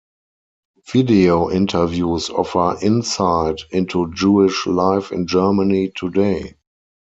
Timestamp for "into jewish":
3.69-4.65